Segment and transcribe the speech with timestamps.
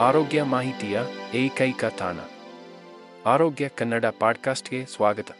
[0.00, 1.00] ಆರೋಗ್ಯ ಮಾಹಿತಿಯ
[1.34, 2.16] ಏಕೈಕ ತಾಣ.
[3.26, 5.30] ಆರೋಗ್ಯ ಕನ್ನಡ ಪಾಡ್ಕಾಸ್ಟ್ಗೆ ಸ್ವಾಗತ.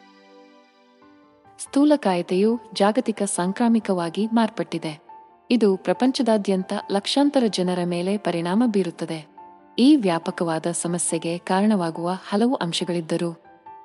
[1.59, 5.01] ಸ್ಥೂಲಕಾಯತೆಯು ಜಾಗತಿಕ ಸಾಂಕ್ರಾಮಿಕವಾಗಿ ಮಾರ್ಪಟ್ಟಿದೆ.
[5.51, 9.27] ಇದು ಪ್ರಪಂಚದಾದ್ಯಂತ ಲಕ್ಷಾಂತರ ಜನರ ಮೇಲೆ ಪರಿಣಾಮ ಬೀರುತ್ತದೆ.
[9.79, 13.33] ಈ ವ್ಯಾಪಕವಾದ ಸಮಸ್ಯೆಗೆ ಕಾರಣವಾಗುವ ಹಲವು ಅಂಶಗಳಿದ್ದರೂ,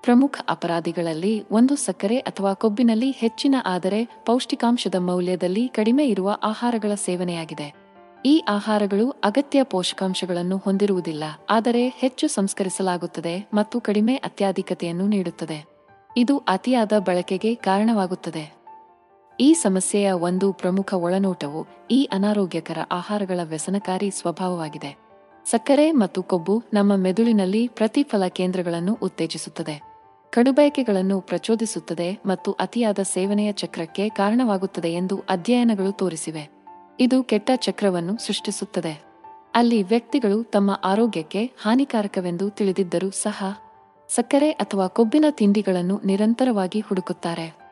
[0.04, 7.83] ಪ್ರಮುಖ ಅಪರಾಧಿಗಳಲ್ಲಿ ಒಂದು ಸಕ್ಕರೆ ಅಥವಾ ಕೊಬ್ಬಿನಲ್ಲಿ ಹೆಚ್ಚಿನ ಆದರೆ ಪೌಷ್ಟಿಕಾಂಶದ ಮೌಲ್ಯದಲ್ಲಿ ಕಡಿಮೆ ಇರುವ ಆಹಾರಗಳ ಸೇವನೆಯಾಗಿದೆ.
[8.26, 15.66] ಈ ಆಹಾರಗಳು ಅಗತ್ಯ ಪೋಷಕಾಂಶಗಳನ್ನು ಹೊಂದಿರುವುದಿಲ್ಲ, ಆದರೆ ಹೆಚ್ಚು ಸಂಸ್ಕರಿಸಲಾಗುತ್ತದೆ ಮತ್ತು ಕಡಿಮೆ ಅತ್ಯಾಧಿಕತೆಯನ್ನು ನೀಡುತ್ತದೆ.
[16.18, 18.54] ಇದು ಅತಿಯಾದ ಬಳಕೆಗೆ ಕಾರಣವಾಗುತ್ತದೆ.
[19.40, 24.98] ಈ ಸಮಸ್ಯೆಯ ಒಂದು ಪ್ರಮುಖ ಒಳನೋಟವು ಈ ಅನಾರೋಗ್ಯಕರ ಆಹಾರಗಳ ವ್ಯಸನಕಾರಿ ಸ್ವಭಾವವಾಗಿದೆ.
[25.46, 29.82] ಸಕ್ಕರೆ ಮತ್ತು ಕೊಬ್ಬು ನಮ್ಮ ಮೆದುಳಿನಲ್ಲಿ ಪ್ರತಿಫಲ ಕೇಂದ್ರಗಳನ್ನು ಉತ್ತೇಜಿಸುತ್ತದೆ.
[30.30, 36.63] ಕಡುಬಯಕೆಗಳನ್ನು ಪ್ರಚೋದಿಸುತ್ತದೆ ಮತ್ತು ಅತಿಯಾದ ಸೇವನೆಯ ಚಕ್ರಕ್ಕೆ ಕಾರಣವಾಗುತ್ತದೆ ಎಂದು ಅಧ್ಯಯನಗಳು ತೋರಿಸಿವೆ.
[37.00, 39.04] ಇದು ಕೆಟ್ಟ ಚಕ್ರವನ್ನು ಸೃಷ್ಟಿಸುತ್ತದೆ.
[39.54, 43.44] ಅಲ್ಲಿ ವ್ಯಕ್ತಿಗಳು ತಮ್ಮ ಆರೋಗ್ಯಕ್ಕೆ ಹಾನಿಕಾರಕವೆಂದು ತಿಳಿದಿದ್ದರೂ ಸಹ,
[44.10, 47.64] ಸಕ್ಕರೆ ಅಥವಾ ಕೊಬ್ಬಿನ ತಿಂಡಿಗಳನ್ನು ನಿರಂತರವಾಗಿ ಹುಡುಕುತ್ತಾರೆ.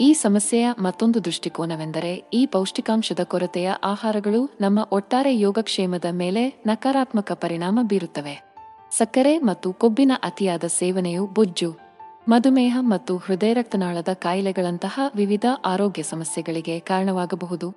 [0.00, 8.54] ಈ ಸಮಸ್ಯೆಯ ಮತ್ತೊಂದು ದೃಷ್ಟಿಕೋನವೆಂದರೆ, ಈ ಪೌಷ್ಟಿಕಾಂಶದ ಕೊರತೆಯ ಆಹಾರಗಳು ನಮ್ಮ ಒಟ್ಟಾರೆ ಯೋಗಕ್ಷೇಮದ ಮೇಲೆ ನಕಾರಾತ್ಮಕ ಪರಿಣಾಮ ಬೀರುತ್ತವೆ.
[8.90, 11.89] ಸಕ್ಕರೆ ಮತ್ತು ಕೊಬ್ಬಿನ ಅತಿಯಾದ ಸೇವನೆಯು ಬೊಜ್ಜು.
[12.30, 17.68] ಮಧುಮೇಹ ಮತ್ತು ಹೃದಯ ರಕ್ತನಾಳದ ಕಾಯಿಲೆಗಳಂತಹ ವಿವಿಧ ಆರೋಗ್ಯ ಸಮಸ್ಯೆಗಳಿಗೆ ಕಾರಣವಾಗಬಹುದು.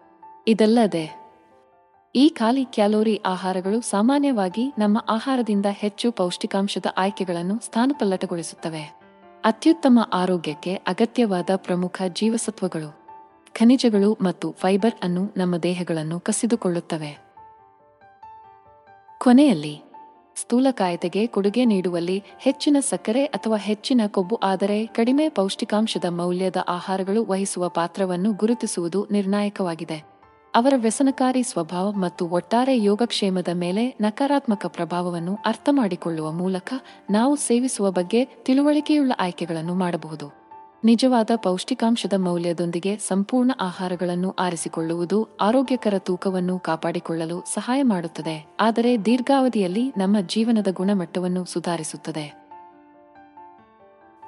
[0.48, 1.06] ಇದಲ್ಲದೆ,
[2.16, 8.84] ಈ ಖಾಲಿ ಕ್ಯಾಲೋರಿ ಆಹಾರಗಳು ಸಾಮಾನ್ಯವಾಗಿ ನಮ್ಮ ಆಹಾರದಿಂದ ಹೆಚ್ಚು ಪೌಷ್ಟಿಕಾಂಶದ ಆಯ್ಕೆಗಳನ್ನು ಸ್ಥಾನಪಲ್ಲಟಗೊಳಿಸುತ್ತವೆ.
[9.46, 12.92] ಅತ್ಯುತ್ತಮ ಆರೋಗ್ಯಕ್ಕೆ ಅಗತ್ಯವಾದ ಪ್ರಮುಖ ಜೀವಸತ್ವಗಳು,
[13.60, 17.12] ಖನಿಜಗಳು ಮತ್ತು ಫೈಬರ್ ಅನ್ನು ನಮ್ಮ ದೇಹಗಳನ್ನು ಕಸಿದುಕೊಳ್ಳುತ್ತವೆ.
[19.20, 19.76] ಕೊನೆಯಲ್ಲಿ
[20.36, 28.34] ಸ್ಥೂಲಕಾಯತೆಗೆ ಕೊಡುಗೆ ನೀಡುವಲ್ಲಿ ಹೆಚ್ಚಿನ ಸಕ್ಕರೆ ಅಥವಾ ಹೆಚ್ಚಿನ ಕೊಬ್ಬು, ಆದರೆ ಕಡಿಮೆ ಪೌಷ್ಟಿಕಾಂಶದ ಮೌಲ್ಯದ ಆಹಾರಗಳು ವಹಿಸುವ ಪಾತ್ರವನ್ನು
[28.34, 30.14] ಗುರುತಿಸುವುದು ನಿರ್ಣಾಯಕವಾಗಿದೆ.
[30.56, 36.74] ಅವರ ವ್ಯಸನಕಾರಿ ಸ್ವಭಾವ ಮತ್ತು ಒಟ್ಟಾರೆ ಯೋಗಕ್ಷೇಮದ ಮೇಲೆ ನಕಾರಾತ್ಮಕ ಪ್ರಭಾವವನ್ನು ಅರ್ಥಮಾಡಿಕೊಳ್ಳುವ ಮೂಲಕ
[37.10, 40.43] ನಾವು ಸೇವಿಸುವ ಬಗ್ಗೆ ತಿಳುವಳಿಕೆಯುಳ್ಳ ಆಯ್ಕೆಗಳನ್ನು ಮಾಡಬಹುದು.
[40.86, 48.56] ನಿಜವಾದ ಪೌಷ್ಟಿಕಾಂಶದ ಮೌಲ್ಯದೊಂದಿಗೆ ಸಂಪೂರ್ಣ ಆಹಾರಗಳನ್ನು ಆರಿಸಿಕೊಳ್ಳುವುದು ಆರೋಗ್ಯಕರ ತೂಕವನ್ನು ಕಾಪಾಡಿಕೊಳ್ಳಲು ಸಹಾಯ ಮಾಡುತ್ತದೆ.
[48.60, 52.44] ಆದರೆ ದೀರ್ಘಾವಧಿಯಲ್ಲಿ ನಮ್ಮ ಜೀವನದ ಗುಣಮಟ್ಟವನ್ನು ಸುಧಾರಿಸುತ್ತದೆ.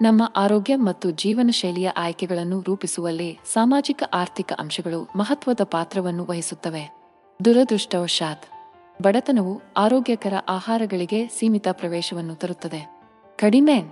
[0.02, 6.96] ನಮ್ಮ ಆರೋಗ್ಯ ಮತ್ತು ಜೀವನ ಶೈಲಿಯ ಆಯ್ಕೆಗಳನ್ನು ರೂಪಿಸುವಲ್ಲಿ ಸಾಮಾಜಿಕ ಆರ್ಥಿಕ ಅಂಶಗಳು ಮಹತ್ವದ ಪಾತ್ರವನ್ನು ವಹಿಸುತ್ತವೆ.
[7.46, 8.46] ದುರದೃಷ್ಟವಶಾತ್,
[9.02, 12.96] ಬಡತನವು ಆರೋಗ್ಯಕರ ಆಹಾರಗಳಿಗೆ ಸೀಮಿತ ಪ್ರವೇಶವನ್ನು ತರುತ್ತದೆ.
[13.38, 13.84] ಕಡಿಮೆ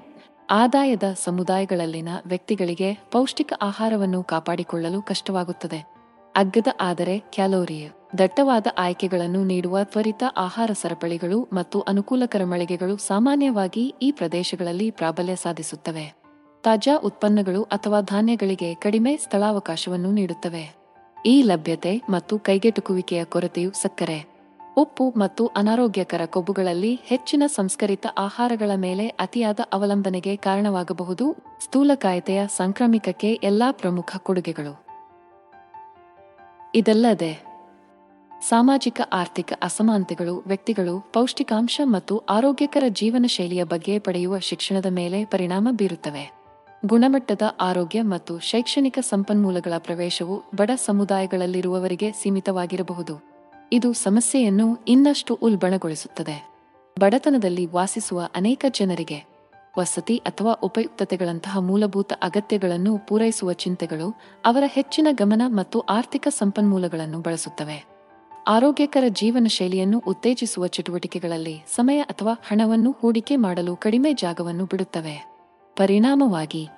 [0.53, 5.93] ಆದಾಯದ ಸಮುದಾಯಗಳಲ್ಲಿನ ವ್ಯಕ್ತಿಗಳಿಗೆ ಪೌಷ್ಟಿಕ ಆಹಾರವನ್ನು ಕಾಪಾಡಿಕೊಳ್ಳಲು ಕಷ್ಟವಾಗುತ್ತದೆ.
[6.35, 14.91] ಅಗ್ಗದ ಆದರೆ ಕ್ಯಾಲೋರಿ ದಟ್ಟವಾದ ಆಯ್ಕೆಗಳನ್ನು ನೀಡುವ ತ್ವರಿತ ಆಹಾರ ಸರಪಳಿಗಳು ಮತ್ತು ಅನುಕೂಲಕರ ಮಳಿಗೆಗಳು ಸಾಮಾನ್ಯವಾಗಿ ಈ ಪ್ರದೇಶಗಳಲ್ಲಿ
[14.91, 16.13] ಪ್ರಾಬಲ್ಯ ಸಾಧಿಸುತ್ತವೆ.
[16.63, 20.75] ತಾಜಾ ಉತ್ಪನ್ನಗಳು ಅಥವಾ ಧಾನ್ಯಗಳಿಗೆ ಕಡಿಮೆ ಸ್ಥಳಾವಕಾಶವನ್ನು ನೀಡುತ್ತವೆ.
[21.25, 24.32] ಈ ಲಭ್ಯತೆ ಮತ್ತು ಕೈಗೆಟುಕುವಿಕೆಯ ಕೊರತೆಯು ಸಕ್ಕರೆ.
[24.78, 34.16] ಉಪ್ಪು ಮತ್ತು ಅನಾರೋಗ್ಯಕರ ಕೊಬ್ಬುಗಳಲ್ಲಿ ಹೆಚ್ಚಿನ ಸಂಸ್ಕರಿತ ಆಹಾರಗಳ ಮೇಲೆ ಅತಿಯಾದ ಅವಲಂಬನೆಗೆ ಕಾರಣವಾಗಬಹುದು ಸ್ಥೂಲಕಾಯತೆಯ ಸಾಂಕ್ರಾಮಿಕಕ್ಕೆ ಎಲ್ಲಾ ಪ್ರಮುಖ
[34.17, 34.85] ಕೊಡುಗೆಗಳು.
[36.75, 37.44] ಇದಲ್ಲದೆ,
[38.41, 46.33] ಸಾಮಾಜಿಕ, ಆರ್ಥಿಕ ಅಸಮಾನತೆಗಳು ವ್ಯಕ್ತಿಗಳು ಪೌಷ್ಟಿಕಾಂಶ ಮತ್ತು ಆರೋಗ್ಯಕರ ಜೀವನ ಶೈಲಿಯ ಬಗ್ಗೆ ಪಡೆಯುವ ಶಿಕ್ಷಣದ ಮೇಲೆ ಪರಿಣಾಮ ಬೀರುತ್ತವೆ.
[46.85, 53.32] ಗುಣಮಟ್ಟದ ಆರೋಗ್ಯ ಮತ್ತು ಶೈಕ್ಷಣಿಕ ಸಂಪನ್ಮೂಲಗಳ ಪ್ರವೇಶವು ಬಡ ಸಮುದಾಯಗಳಲ್ಲಿರುವವರಿಗೆ ಸೀಮಿತವಾಗಿರಬಹುದು.
[53.72, 56.53] ಇದು ಸಮಸ್ಯೆಯನ್ನು ಇನ್ನಷ್ಟು ಉಲ್ಬಣಗೊಳಿಸುತ್ತದೆ.
[57.00, 59.34] ಬಡತನದಲ್ಲಿ ವಾಸಿಸುವ ಅನೇಕ ಜನರಿಗೆ
[59.79, 64.16] ವಸತಿ ಅಥವಾ ಉಪಯುಕ್ತತೆಗಳಂತಹ ಮೂಲಭೂತ ಅಗತ್ಯಗಳನ್ನು ಪೂರೈಸುವ ಚಿಂತೆಗಳು
[64.46, 67.85] ಅವರ ಹೆಚ್ಚಿನ ಗಮನ ಮತ್ತು ಆರ್ಥಿಕ ಸಂಪನ್ಮೂಲಗಳನ್ನು ಬಳಸುತ್ತವೆ.
[68.47, 75.33] ಆರೋಗ್ಯಕರ ಜೀವನ ಶೈಲಿಯನ್ನು ಉತ್ತೇಜಿಸುವ ಚಟುವಟಿಕೆಗಳಲ್ಲಿ ಸಮಯ ಅಥವಾ ಹಣವನ್ನು ಹೂಡಿಕೆ ಮಾಡಲು ಕಡಿಮೆ ಜಾಗವನ್ನು ಬಿಡುತ್ತವೆ.
[75.77, 76.69] ಪರಿಣಾಮವಾಗಿ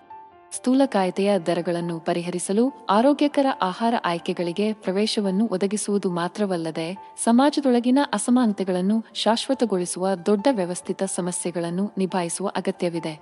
[0.55, 11.91] ಸ್ಥೂಲಕಾಯತೆಯ ದರಗಳನ್ನು ಪರಿಹರಿಸಲು ಆರೋಗ್ಯಕರ ಆಹಾರ ಆಯ್ಕೆಗಳಿಗೆ ಪ್ರವೇಶವನ್ನು ಒದಗಿಸುವುದು ಮಾತ್ರವಲ್ಲದೆ ಸಮಾಜದೊಳಗಿನ ಅಸಮಾನತೆಗಳನ್ನು ಶಾಶ್ವತಗೊಳಿಸುವ ದೊಡ್ಡ ವ್ಯವಸ್ಥಿತ ಸಮಸ್ಯೆಗಳನ್ನು
[11.97, 13.19] ನಿಭಾಯಿಸುವ ಅಗತ್ಯವಿದೆ.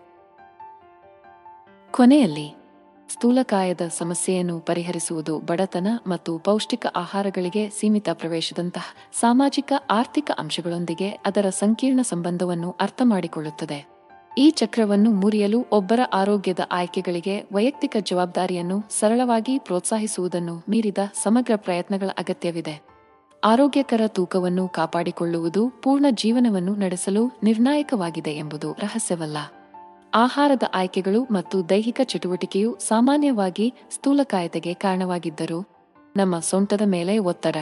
[1.91, 2.55] ಕೊನೆಯಲ್ಲಿ
[3.09, 8.85] ಸ್ಥೂಲಕಾಯದ ಸಮಸ್ಯೆಯನ್ನು ಪರಿಹರಿಸುವುದು ಬಡತನ ಮತ್ತು ಪೌಷ್ಟಿಕ ಆಹಾರಗಳಿಗೆ ಸೀಮಿತ ಪ್ರವೇಶದಂತಹ
[9.19, 13.92] ಸಾಮಾಜಿಕ ಆರ್ಥಿಕ ಅಂಶಗಳೊಂದಿಗೆ ಅದರ ಸಂಕೀರ್ಣ ಸಂಬಂಧವನ್ನು ಅರ್ಥಮಾಡಿಕೊಳ್ಳುತ್ತದೆ.
[14.37, 22.81] ಈ ಚಕ್ರವನ್ನು ಮುರಿಯಲು ಒಬ್ಬರ ಆರೋಗ್ಯದ ಆಯ್ಕೆಗಳಿಗೆ ವೈಯಕ್ತಿಕ ಜವಾಬ್ದಾರಿಯನ್ನು ಸರಳವಾಗಿ ಪ್ರೋತ್ಸಾಹಿಸುವುದನ್ನು ಮೀರಿದ ಸಮಗ್ರ ಪ್ರಯತ್ನಗಳ ಅಗತ್ಯವಿದೆ.
[23.43, 29.37] ಆರೋಗ್ಯಕರ ತೂಕವನ್ನು ಕಾಪಾಡಿಕೊಳ್ಳುವುದು ಪೂರ್ಣ ಜೀವನವನ್ನು ನಡೆಸಲು ನಿರ್ಣಾಯಕವಾಗಿದೆ ಎಂಬುದು ರಹಸ್ಯವಲ್ಲ.
[30.13, 35.65] ಆಹಾರದ ಆಯ್ಕೆಗಳು ಮತ್ತು ದೈಹಿಕ ಚಟುವಟಿಕೆಯು ಸಾಮಾನ್ಯವಾಗಿ ಸ್ಥೂಲಕಾಯತೆಗೆ ಕಾರಣವಾಗಿದ್ದರೂ
[36.17, 37.55] ನಮ್ಮ ಸೊಂಟದ ಮೇಲೆ ಒತ್ತಡ,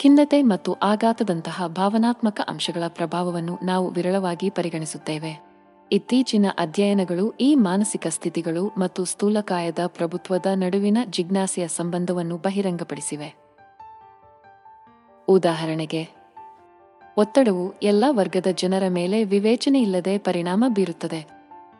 [0.00, 5.49] ಖಿನ್ನತೆ ಮತ್ತು ಆಘಾತದಂತಹ ಭಾವನಾತ್ಮಕ ಅಂಶಗಳ ಪ್ರಭಾವವನ್ನು ನಾವು ವಿರಳವಾಗಿ ಪರಿಗಣಿಸುತ್ತೇವೆ.
[5.92, 13.34] ಇತ್ತೀಚಿನ ಅಧ್ಯಯನಗಳು ಈ ಮಾನಸಿಕ ಸ್ಥಿತಿಗಳು ಮತ್ತು ಸ್ಥೂಲಕಾಯದ ಪ್ರಭುತ್ವದ ನಡುವಿನ ಜಿಜ್ಞಾಸೆಯ ಸಂಬಂಧವನ್ನು ಬಹಿರಂಗಪಡಿಸಿವೆ.
[15.28, 16.08] ಉದಾಹರಣೆಗೆ,
[17.16, 21.26] ಒತ್ತಡವು ಎಲ್ಲ ವರ್ಗದ ಜನರ ಮೇಲೆ ವಿವೇಚನೆಯಿಲ್ಲದೆ ಪರಿಣಾಮ ಬೀರುತ್ತದೆ.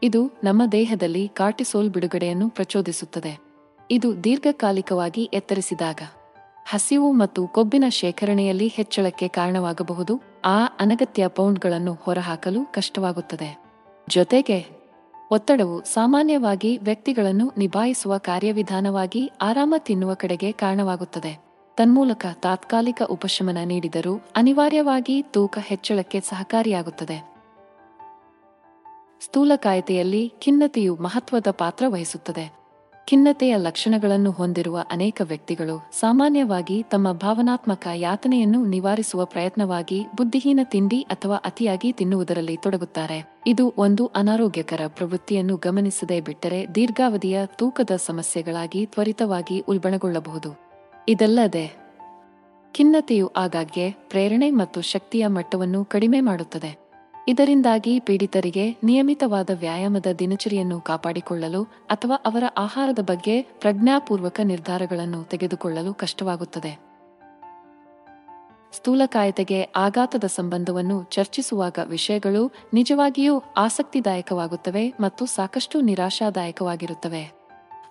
[0.02, 3.38] ಇದು ನಮ್ಮ ದೇಹದಲ್ಲಿ ಕಾರ್ಟಿಸೋಲ್ ಬಿಡುಗಡೆಯನ್ನು ಪ್ರಚೋದಿಸುತ್ತದೆ.
[3.90, 6.00] ಇದು ದೀರ್ಘಕಾಲಿಕವಾಗಿ ಎತ್ತರಿಸಿದಾಗ,
[6.64, 10.20] ಹಸಿವು ಮತ್ತು ಕೊಬ್ಬಿನ ಶೇಖರಣೆಯಲ್ಲಿ ಹೆಚ್ಚಳಕ್ಕೆ ಕಾರಣವಾಗಬಹುದು.
[10.44, 13.69] ಆ ಅನಗತ್ಯ ಪೌಂಡ್ಗಳನ್ನು ಹೊರಹಾಕಲು ಕಷ್ಟವಾಗುತ್ತದೆ.
[14.10, 14.66] ಜೊತೆಗೆ,
[15.30, 21.44] ಒತ್ತಡವು ಸಾಮಾನ್ಯವಾಗಿ ವ್ಯಕ್ತಿಗಳನ್ನು ನಿಭಾಯಿಸುವ ಕಾರ್ಯವಿಧಾನವಾಗಿ ಆರಾಮ ತಿನ್ನುವ ಕಡೆಗೆ ಕಾರಣವಾಗುತ್ತದೆ.
[21.76, 27.30] ತನ್ಮೂಲಕ ತಾತ್ಕಾಲಿಕ ಉಪಶಮನ ನೀಡಿದರೂ ಅನಿವಾರ್ಯವಾಗಿ ತೂಕ ಹೆಚ್ಚಳಕ್ಕೆ ಸಹಕಾರಿಯಾಗುತ್ತದೆ.
[29.20, 32.59] ಸ್ಥೂಲಕಾಯತೆಯಲ್ಲಿ ಖಿನ್ನತೆಯು ಮಹತ್ವದ ಪಾತ್ರ ವಹಿಸುತ್ತದೆ.
[33.10, 41.92] ಖಿನ್ನತೆಯ ಲಕ್ಷಣಗಳನ್ನು ಹೊಂದಿರುವ ಅನೇಕ ವ್ಯಕ್ತಿಗಳು ಸಾಮಾನ್ಯವಾಗಿ ತಮ್ಮ ಭಾವನಾತ್ಮಕ ಯಾತನೆಯನ್ನು ನಿವಾರಿಸುವ ಪ್ರಯತ್ನವಾಗಿ ಬುದ್ಧಿಹೀನ ತಿಂಡಿ ಅಥವಾ ಅತಿಯಾಗಿ
[41.92, 43.38] ತಿನ್ನುವುದರಲ್ಲಿ ತೊಡಗುತ್ತಾರೆ.
[43.46, 50.60] ಇದು ಒಂದು ಅನಾರೋಗ್ಯಕರ ಪ್ರವೃತ್ತಿಯನ್ನು ಗಮನಿಸದೆ ಬಿಟ್ಟರೆ ದೀರ್ಘಾವಧಿಯ ತೂಕದ ಸಮಸ್ಯೆಗಳಾಗಿ ತ್ವರಿತವಾಗಿ ಉಲ್ಬಣಗೊಳ್ಳಬಹುದು.
[51.08, 51.76] ಇದಲ್ಲದೆ,
[52.72, 56.89] ಖಿನ್ನತೆಯು ಆಗಾಗ್ಗೆ ಪ್ರೇರಣೆ ಮತ್ತು ಶಕ್ತಿಯ ಮಟ್ಟವನ್ನು ಕಡಿಮೆ ಮಾಡುತ್ತದೆ.
[57.28, 66.90] ಇದರಿಂದಾಗಿ ಪೀಡಿತರಿಗೆ ನಿಯಮಿತವಾದ ವ್ಯಾಯಾಮದ ದಿನಚರಿಯನ್ನು ಕಾಪಾಡಿಕೊಳ್ಳಲು ಅಥವಾ ಅವರ ಆಹಾರದ ಬಗ್ಗೆ ಪ್ರಜ್ಞಾಪೂರ್ವಕ ನಿರ್ಧಾರಗಳನ್ನು ತೆಗೆದುಕೊಳ್ಳಲು ಕಷ್ಟವಾಗುತ್ತದೆ.
[68.72, 77.32] ಸ್ಥೂಲಕಾಯತೆಗೆ ಆಘಾತದ ಸಂಬಂಧವನ್ನು ಚರ್ಚಿಸುವಾಗ ವಿಷಯಗಳು ನಿಜವಾಗಿಯೂ ಆಸಕ್ತಿದಾಯಕವಾಗುತ್ತವೆ ಮತ್ತು ಸಾಕಷ್ಟು ನಿರಾಶಾದಾಯಕವಾಗಿರುತ್ತವೆ.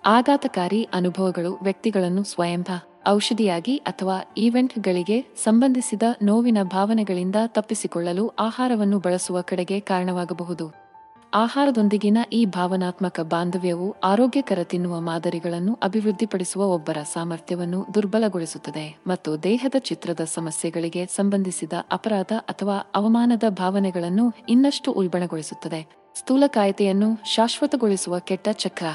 [0.06, 2.68] ಆಘಾತಕಾರಿ ಅನುಭವಗಳು ವ್ಯಕ್ತಿಗಳನ್ನು ಸ್ವಯಂಭ
[3.08, 10.90] ಔಷಧಿಯಾಗಿ ಅಥವಾ ಈವೆಂಟ್ಗಳಿಗೆ ಸಂಬಂಧಿಸಿದ ನೋವಿನ ಭಾವನೆಗಳಿಂದ ತಪ್ಪಿಸಿಕೊಳ್ಳಲು ಆಹಾರವನ್ನು ಬಳಸುವ ಕಡೆಗೆ ಕಾರಣವಾಗಬಹುದು.
[11.34, 21.06] ಆಹಾರದೊಂದಿಗಿನ ಈ ಭಾವನಾತ್ಮಕ ಬಾಂಧವ್ಯವು ಆರೋಗ್ಯಕರ ತಿನ್ನುವ ಮಾದರಿಗಳನ್ನು ಅಭಿವೃದ್ಧಿಪಡಿಸುವ ಒಬ್ಬರ ಸಾಮರ್ಥ್ಯವನ್ನು ದುರ್ಬಲಗೊಳಿಸುತ್ತದೆ ಮತ್ತು ದೇಹದ ಚಿತ್ರದ ಸಮಸ್ಯೆಗಳಿಗೆ
[21.06, 25.88] ಸಂಬಂಧಿಸಿದ ಅಪರಾಧ ಅಥವಾ ಅವಮಾನದ ಭಾವನೆಗಳನ್ನು ಇನ್ನಷ್ಟು ಉಲ್ಬಣಗೊಳಿಸುತ್ತದೆ.
[26.16, 28.86] ಸ್ಥೂಲಕಾಯತೆಯನ್ನು ಶಾಶ್ವತಗೊಳಿಸುವ ಕೆಟ್ಟ ಚಕ್ರ.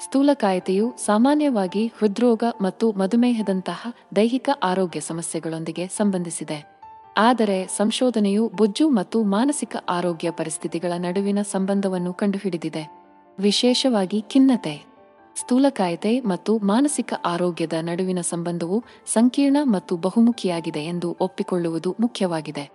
[0.00, 6.80] ಸ್ಥೂಲಕಾಯತೆಯು ಸಾಮಾನ್ಯವಾಗಿ ಹೃದ್ರೋಗ ಮತ್ತು ಮಧುಮೇಹದಂತಹ ದೈಹಿಕ ಆರೋಗ್ಯ ಸಮಸ್ಯೆಗಳೊಂದಿಗೆ ಸಂಬಂಧಿಸಿದೆ.
[7.18, 12.90] ಆದರೆ ಸಂಶೋಧನೆಯು ಬೊಜ್ಜು ಮತ್ತು ಮಾನಸಿಕ ಆರೋಗ್ಯ ಪರಿಸ್ಥಿತಿಗಳ ನಡುವಿನ ಸಂಬಂಧವನ್ನು ಕಂಡುಹಿಡಿದಿದೆ.
[13.38, 14.84] ವಿಶೇಷವಾಗಿ ಖಿನ್ನತೆ.
[15.36, 22.70] ಸ್ಥೂಲಕಾಯತೆ ಮತ್ತು ಮಾನಸಿಕ ಆರೋಗ್ಯದ ನಡುವಿನ ಸಂಬಂಧವು ಸಂಕೀರ್ಣ ಮತ್ತು ಬಹುಮುಖಿಯಾಗಿದೆ ಎಂದು ಒಪ್ಪಿಕೊಳ್ಳುವುದು ಮುಖ್ಯವಾಗಿದೆ.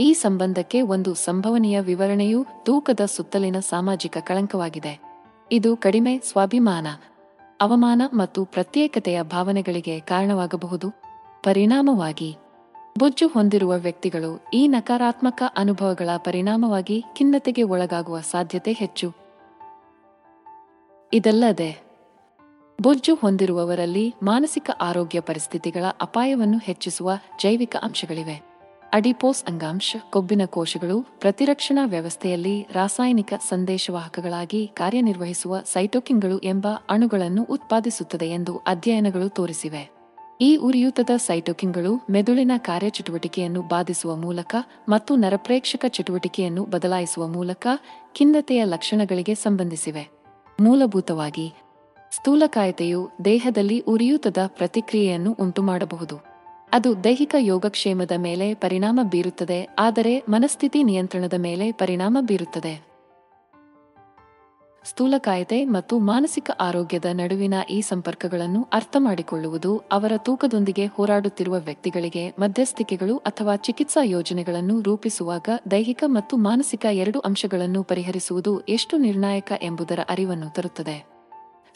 [0.00, 5.07] ಈ ಸಂಬಂಧಕ್ಕೆ ಒಂದು ಸಂಭವನೀಯ ವಿವರಣೆಯು ತೂಕದ ಸುತ್ತಲಿನ ಸಾಮಾಜಿಕ ಕಳಂಕವಾಗಿದೆ.
[5.52, 6.86] ಇದು ಕಡಿಮೆ ಸ್ವಾಭಿಮಾನ,
[7.60, 10.90] ಅವಮಾನ ಮತ್ತು ಪ್ರತ್ಯೇಕತೆಯ ಭಾವನೆಗಳಿಗೆ ಕಾರಣವಾಗಬಹುದು.
[11.42, 12.36] ಪರಿಣಾಮವಾಗಿ,
[12.98, 19.14] ಬೊಜ್ಜು ಹೊಂದಿರುವ ವ್ಯಕ್ತಿಗಳು ಈ ನಕಾರಾತ್ಮಕ ಅನುಭವಗಳ ಪರಿಣಾಮವಾಗಿ ಖಿನ್ನತೆಗೆ ಒಳಗಾಗುವ ಸಾಧ್ಯತೆ ಹೆಚ್ಚು.
[21.12, 21.80] ಇದಲ್ಲದೆ,
[22.82, 27.10] ಬೊಜ್ಜು ಹೊಂದಿರುವವರಲ್ಲಿ ಮಾನಸಿಕ ಆರೋಗ್ಯ ಪರಿಸ್ಥಿತಿಗಳ ಅಪಾಯವನ್ನು ಹೆಚ್ಚಿಸುವ
[27.40, 28.47] ಜೈವಿಕ ಅಂಶಗಳಿವೆ.
[28.92, 39.28] ಅಡಿಪೋಸ್ ಅಂಗಾಂಶ, ಕೊಬ್ಬಿನ ಕೋಶಗಳು, ಪ್ರತಿರಕ್ಷಣಾ ವ್ಯವಸ್ಥೆಯಲ್ಲಿ ರಾಸಾಯನಿಕ ಸಂದೇಶವಾಹಕಗಳಾಗಿ ಕಾರ್ಯನಿರ್ವಹಿಸುವ ಸೈಟೋಕಿನ್ಗಳು ಎಂಬ ಅಣುಗಳನ್ನು ಉತ್ಪಾದಿಸುತ್ತದೆ ಎಂದು ಅಧ್ಯಯನಗಳು
[39.28, 39.90] ತೋರಿಸಿವೆ.
[40.40, 44.54] ಈ ಉರಿಯೂತದ ಸೈಟೋಕಿನ್ಗಳು ಮೆದುಳಿನ ಕಾರ್ಯಚಟುವಟಿಕೆಯನ್ನು ಬಾಧಿಸುವ ಮೂಲಕ
[44.88, 47.66] ಮತ್ತು ನರಪ್ರೇಕ್ಷಕ ಚಟುವಟಿಕೆಯನ್ನು ಬದಲಾಯಿಸುವ ಮೂಲಕ
[48.14, 50.08] ಖಿನ್ನತೆಯ ಲಕ್ಷಣಗಳಿಗೆ ಸಂಬಂಧಿಸಿವೆ.
[50.60, 51.52] ಮೂಲಭೂತವಾಗಿ
[52.10, 56.37] ಸ್ಥೂಲಕಾಯತೆಯು ದೇಹದಲ್ಲಿ ಉರಿಯೂತದ ಪ್ರತಿಕ್ರಿಯೆಯನ್ನು ಉಂಟುಮಾಡಬಹುದು.
[56.72, 62.74] ಅದು ದೈಹಿಕ ಯೋಗಕ್ಷೇಮದ ಮೇಲೆ ಪರಿಣಾಮ ಬೀರುತ್ತದೆ, ಆದರೆ ಮನಸ್ಥಿತಿ ನಿಯಂತ್ರಣದ ಮೇಲೆ ಪರಿಣಾಮ ಬೀರುತ್ತದೆ.
[64.84, 73.56] ಸ್ಥೂಲಕಾಯತೆ ಮತ್ತು ಮಾನಸಿಕ ಆರೋಗ್ಯದ ನಡುವಿನ ಈ ಸಂಪರ್ಕಗಳನ್ನು ಅರ್ಥ ಮಾಡಿಕೊಳ್ಳುವುದು ಅವರ ತೂಕದೊಂದಿಗೆ ಹೋರಾಡುತ್ತಿರುವ ವ್ಯಕ್ತಿಗಳಿಗೆ ಮಧ್ಯಸ್ಥಿಕೆಗಳು ಅಥವಾ
[73.56, 81.17] ಚಿಕಿತ್ಸಾ ಯೋಜನೆಗಳನ್ನು ರೂಪಿಸುವಾಗ ದೈಹಿಕ ಮತ್ತು ಮಾನಸಿಕ ಎರಡು ಅಂಶಗಳನ್ನು ಪರಿಹರಿಸುವುದು ಎಷ್ಟು ನಿರ್ಣಾಯಕ ಎಂಬುದರ ಅರಿವನ್ನು ತರುತ್ತದೆ.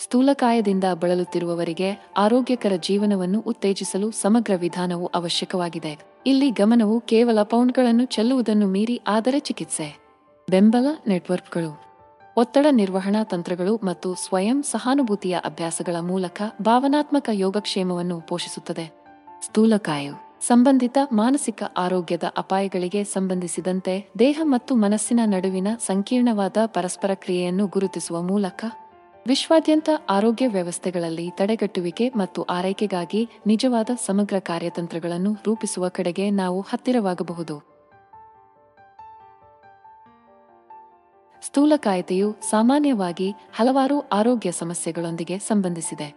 [0.02, 5.98] ಸ್ಥೂಲಕಾಯದಿಂದ ಬಳಲುತ್ತಿರುವವರಿಗೆ ಆರೋಗ್ಯಕರ ಜೀವನವನ್ನು ಉತ್ತೇಜಿಸಲು ಸಮಗ್ರ ವಿಧಾನವು ಅವಶ್ಯಕವಾಗಿದೆ.
[6.26, 9.98] ಇಲ್ಲಿ ಗಮನವು ಕೇವಲ ಪೌಂಡ್ಗಳನ್ನು ಚೆಲ್ಲುವುದನ್ನು ಮೀರಿ ಆದರೆ ಚಿಕಿತ್ಸೆ.
[10.50, 11.82] ಬೆಂಬಲ ನೆಟ್ವರ್ಕ್ಗಳು.
[12.36, 19.06] ಒತ್ತಡ ನಿರ್ವಹಣಾ ತಂತ್ರಗಳು ಮತ್ತು ಸ್ವಯಂ ಸಹಾನುಭೂತಿಯ ಅಭ್ಯಾಸಗಳ ಮೂಲಕ ಭಾವನಾತ್ಮಕ ಯೋಗಕ್ಷೇಮವನ್ನು ಪೋಷಿಸುತ್ತದೆ.
[19.42, 20.14] ಸ್ಥೂಲಕಾಯು.
[20.46, 28.64] ಸಂಬಂಧಿತ ಮಾನಸಿಕ ಆರೋಗ್ಯದ ಅಪಾಯಗಳಿಗೆ ಸಂಬಂಧಿಸಿದಂತೆ ದೇಹ ಮತ್ತು ಮನಸ್ಸಿನ ನಡುವಿನ ಸಂಕೀರ್ಣವಾದ ಪರಸ್ಪರ ಕ್ರಿಯೆಯನ್ನು ಗುರುತಿಸುವ ಮೂಲಕ
[29.26, 37.72] ವಿಶ್ವಾದ್ಯಂತ ಆರೋಗ್ಯ ವ್ಯವಸ್ಥೆಗಳಲ್ಲಿ ತಡೆಗಟ್ಟುವಿಕೆ ಮತ್ತು ಆರೈಕೆಗಾಗಿ ನಿಜವಾದ ಸಮಗ್ರ ಕಾರ್ಯತಂತ್ರಗಳನ್ನು ರೂಪಿಸುವ ಕಡೆಗೆ ನಾವು ಹತ್ತಿರವಾಗಬಹುದು.
[41.42, 46.14] ಸ್ಥೂಲಕಾಯತೆಯು ಸಾಮಾನ್ಯವಾಗಿ ಹಲವಾರು ಆರೋಗ್ಯ ಸಮಸ್ಯೆಗಳೊಂದಿಗೆ ಸಂಬಂಧಿಸಿದೆ.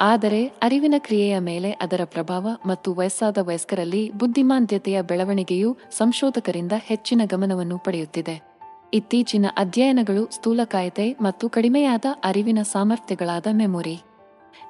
[0.00, 8.55] ಆದರೆ ಅರಿವಿನ ಕ್ರಿಯೆಯ ಮೇಲೆ ಅದರ ಪ್ರಭಾವ ಮತ್ತು ವಯಸ್ಸಾದ ವಯಸ್ಕರಲ್ಲಿ ಬುದ್ಧಿಮಾಂದ್ಯತೆಯ ಬೆಳವಣಿಗೆಯು ಸಂಶೋಧಕರಿಂದ ಹೆಚ್ಚಿನ ಗಮನವನ್ನು ಪಡೆಯುತ್ತಿದೆ.
[8.96, 13.96] ಇತ್ತೀಚಿನ ಅಧ್ಯಯನಗಳು ಸ್ಥೂಲಕಾಯತೆ ಮತ್ತು ಕಡಿಮೆಯಾದ ಅರಿವಿನ ಸಾಮರ್ಥ್ಯಗಳಾದ ಮೆಮೊರಿ.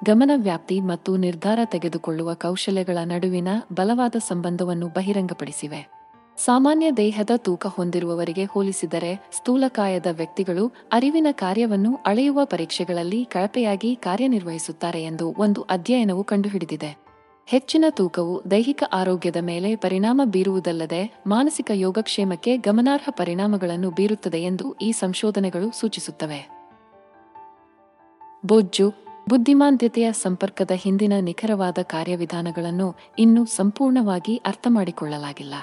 [0.03, 5.81] ಗಮನ ವ್ಯಾಪ್ತಿ ಮತ್ತು ನಿರ್ಧಾರ ತೆಗೆದುಕೊಳ್ಳುವ ಕೌಶಲ್ಯಗಳ ನಡುವಿನ ಬಲವಾದ ಸಂಬಂಧವನ್ನು ಬಹಿರಂಗಪಡಿಸಿವೆ.
[6.37, 15.61] ಸಾಮಾನ್ಯ ದೇಹದ ತೂಕ ಹೊಂದಿರುವವರಿಗೆ ಹೋಲಿಸಿದರೆ ಸ್ಥೂಲಕಾಯದ ವ್ಯಕ್ತಿಗಳು ಅರಿವಿನ ಕಾರ್ಯವನ್ನು ಅಳೆಯುವ ಪರೀಕ್ಷೆಗಳಲ್ಲಿ ಕಳಪೆಯಾಗಿ ಕಾರ್ಯನಿರ್ವಹಿಸುತ್ತಾರೆ ಎಂದು ಒಂದು
[15.61, 17.06] ಅಧ್ಯಯನವು ಕಂಡುಹಿಡಿದಿದೆ.
[17.49, 25.79] ಹೆಚ್ಚಿನ ತೂಕವು ದೈಹಿಕ ಆರೋಗ್ಯದ ಮೇಲೆ ಪರಿಣಾಮ ಬೀರುವುದಲ್ಲದೆ ಮಾನಸಿಕ ಯೋಗಕ್ಷೇಮಕ್ಕೆ ಗಮನಾರ್ಹ ಪರಿಣಾಮಗಳನ್ನು ಬೀರುತ್ತದೆ ಎಂದು ಈ ಸಂಶೋಧನೆಗಳು
[25.79, 26.49] ಸೂಚಿಸುತ್ತವೆ.
[28.45, 28.93] ಬೊಜ್ಜು,
[29.29, 35.53] ಬುದ್ಧಿಮಾಂದ್ಯತೆಯ ಸಂಪರ್ಕದ ಹಿಂದಿನ ನಿಖರವಾದ ಕಾರ್ಯವಿಧಾನಗಳನ್ನು ಇನ್ನೂ ಸಂಪೂರ್ಣವಾಗಿ ಅರ್ಥಮಾಡಿಕೊಳ್ಳಲಾಗಿಲ್ಲ.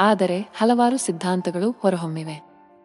[0.00, 2.44] ಆದರೆ ಹಲವಾರು ಸಿದ್ಧಾಂತಗಳು ಹೊರಹೊಮ್ಮಿವೆ.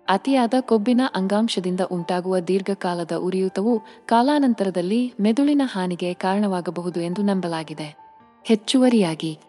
[0.10, 8.09] ಅತಿಯಾದ ಕೊಬ್ಬಿನ ಅಂಗಾಂಶದಿಂದ ಉಂಟಾಗುವ ದೀರ್ಘಕಾಲದ ಉರಿಯೂತವು ಕಾಲಾನಂತರದಲ್ಲಿ ಮೆದುಳಿನ ಹಾನಿಗೆ ಕಾರಣವಾಗಬಹುದು ಎಂದು ನಂಬಲಾಗಿದೆ.
[8.44, 9.40] ಹೆಚ್ಚುವರಿಯಾಗಿ.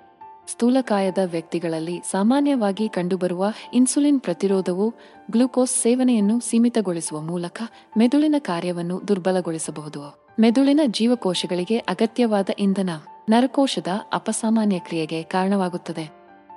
[0.46, 4.94] ಸ್ಥೂಲಕಾಯದ ವ್ಯಕ್ತಿಗಳಲ್ಲಿ ಸಾಮಾನ್ಯವಾಗಿ ಕಂಡುಬರುವ ಇನ್ಸುಲಿನ್ ಪ್ರತಿರೋಧವು
[5.30, 7.62] ಗ್ಲೂಕೋಸ್ ಸೇವನೆಯನ್ನು ಸೀಮಿತಗೊಳಿಸುವ ಮೂಲಕ
[7.98, 10.26] ಮೆದುಳಿನ ಕಾರ್ಯವನ್ನು ದುರ್ಬಲಗೊಳಿಸಬಹುದು.
[10.40, 12.90] ಮೆದುಳಿನ ಜೀವಕೋಶಗಳಿಗೆ ಅಗತ್ಯವಾದ ಇಂಧನ,
[13.28, 16.10] ನರಕೋಶದ ಅಪಸಾಮಾನ್ಯ ಕ್ರಿಯೆಗೆ ಕಾರಣವಾಗುತ್ತದೆ.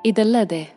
[0.05, 0.75] ಇದಲ್ಲದೆ,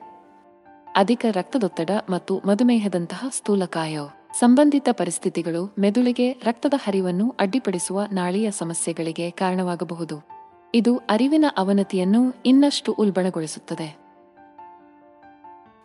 [0.96, 3.98] ಅಧಿಕ ರಕ್ತದೊತ್ತಡ ಮತ್ತು ಮಧುಮೇಹದಂತಹ ಸ್ಥೂಲಕಾಯ
[4.38, 10.35] ಸಂಬಂಧಿತ ಪರಿಸ್ಥಿತಿಗಳು ಮೆದುಳಿಗೆ ರಕ್ತದ ಹರಿವನ್ನು ಅಡ್ಡಿಪಡಿಸುವ ನಾಳೀಯ ಸಮಸ್ಯೆಗಳಿಗೆ ಕಾರಣವಾಗಬಹುದು.
[10.74, 13.96] ಇದು ಅರಿವಿನ ಅವನತಿಯನ್ನು ಇನ್ನಷ್ಟು ಉಲ್ಬಣಗೊಳಿಸುತ್ತದೆ.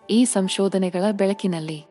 [0.10, 1.86] ಈ ಸಂಶೋಧನೆಗಳ ಬೆಳಕಿನಲ್ಲಿ,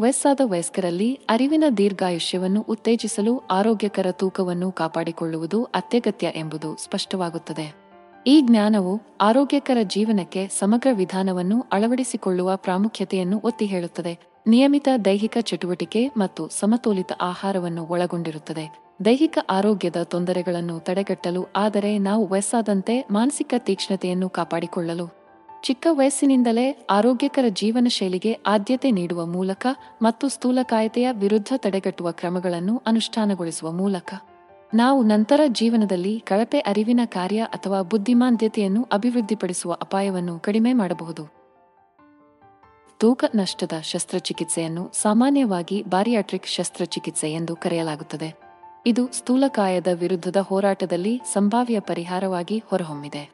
[0.00, 7.82] ವಯಸ್ಸಾದ ವಯಸ್ಕರಲ್ಲಿ ಅರಿವಿನ ದೀರ್ಘಾಯುಷ್ಯವನ್ನು ಉತ್ತೇಜಿಸಲು ಆರೋಗ್ಯಕರ ತೂಕವನ್ನು ಕಾಪಾಡಿಕೊಳ್ಳುವುದು ಅತ್ಯಗತ್ಯ ಎಂಬುದು ಸ್ಪಷ್ಟವಾಗುತ್ತದೆ.
[8.26, 17.12] ಈ ಜ್ಞಾನವು ಆರೋಗ್ಯಕರ ಜೀವನಕ್ಕೆ ಸಮಗ್ರ ವಿಧಾನವನ್ನು ಅಳವಡಿಸಿಕೊಳ್ಳುವ ಪ್ರಾಮುಖ್ಯತೆಯನ್ನು ಒತ್ತಿ ಹೇಳುತ್ತದೆ ನಿಯಮಿತ ದೈಹಿಕ ಚಟುವಟಿಕೆ ಮತ್ತು ಸಮತೋಲಿತ
[17.20, 18.81] ಆಹಾರವನ್ನು ಒಳಗೊಂಡಿರುತ್ತದೆ.
[19.00, 25.06] ದೈಹಿಕ ಆರೋಗ್ಯದ ತೊಂದರೆಗಳನ್ನು ತಡೆಗಟ್ಟಲು, ಆದರೆ ನಾವು ವಯಸ್ಸಾದಂತೆ ಮಾನಸಿಕ ತೀಕ್ಷ್ಣತೆಯನ್ನು ಕಾಪಾಡಿಕೊಳ್ಳಲು.
[25.62, 29.66] ಚಿಕ್ಕ ವಯಸ್ಸಿನಿಂದಲೇ ಆರೋಗ್ಯಕರ ಜೀವನ ಶೈಲಿಗೆ ಆದ್ಯತೆ ನೀಡುವ ಮೂಲಕ
[30.02, 34.12] ಮತ್ತು ಸ್ಥೂಲಕಾಯತೆಯ ವಿರುದ್ಧ ತಡೆಗಟ್ಟುವ ಕ್ರಮಗಳನ್ನು ಅನುಷ್ಠಾನಗೊಳಿಸುವ ಮೂಲಕ.
[34.74, 41.24] ನಾವು ನಂತರ ಜೀವನದಲ್ಲಿ ಕಳಪೆ ಅರಿವಿನ ಕಾರ್ಯ ಅಥವಾ ಬುದ್ಧಿಮಾಂದ್ಯತೆಯನ್ನು ಅಭಿವೃದ್ಧಿಪಡಿಸುವ ಅಪಾಯವನ್ನು ಕಡಿಮೆ ಮಾಡಬಹುದು.
[43.00, 48.41] ತೂಕ ನಷ್ಟದ ಶಸ್ತ್ರಚಿಕಿತ್ಸೆಯನ್ನು ಸಾಮಾನ್ಯವಾಗಿ ಬಾರಿಯಾಟ್ರಿಕ್ ಶಸ್ತ್ರಚಿಕಿತ್ಸೆ ಎಂದು ಕರೆಯಲಾಗುತ್ತದೆ.
[48.86, 53.30] ಇದು ಸ್ಥೂಲಕಾಯದ ವಿರುದ್ಧದ ಹೋರಾಟದಲ್ಲಿ ಸಂಭಾವ್ಯ ಪರಿಹಾರವಾಗಿ ಹೊರಹೊಮ್ಮಿದೆ.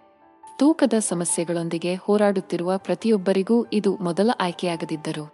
[0.59, 5.25] ತೂಕದ ಸಮಸ್ಯೆಗಳೊಂದಿಗೆ ಹೋರಾಡುತ್ತಿರುವ ಪ್ರತಿಯೊಬ್ಬರಿಗೂ ಇದು ಮೊದಲ ಆಯ್ಕೆಯಾಗದಿದ್ದರು,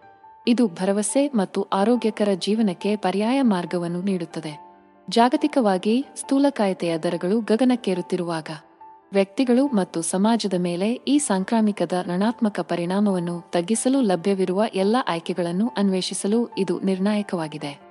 [0.47, 4.81] ಇದು ಭರವಸೆ ಮತ್ತು ಆರೋಗ್ಯಕರ ಜೀವನಕ್ಕೆ ಪರ್ಯಾಯ ಮಾರ್ಗವನ್ನು ನೀಡುತ್ತದೆ.
[5.11, 8.51] ಜಾಗತಿಕವಾಗಿ ಸ್ಥೂಲಕಾಯತೆಯ ದರಗಳು ಗಗನಕ್ಕೇರುತ್ತಿರುವಾಗ,
[9.13, 17.84] ವ್ಯಕ್ತಿಗಳು ಮತ್ತು ಸಮಾಜದ ಮೇಲೆ ಈ ಸಾಂಕ್ರಾಮಿಕದ ಋಣಾತ್ಮಕ ಪರಿಣಾಮವನ್ನು ತಗ್ಗಿಸಲು ಲಭ್ಯವಿರುವ ಎಲ್ಲ ಆಯ್ಕೆಗಳನ್ನು ಅನ್ವೇಷಿಸಲು ಇದು ನಿರ್ಣಾಯಕವಾಗಿದೆ.